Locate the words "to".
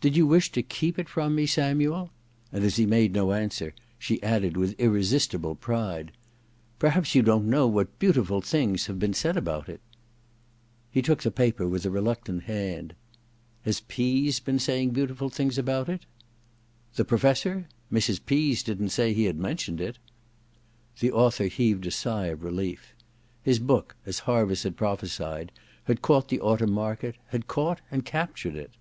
0.50-0.64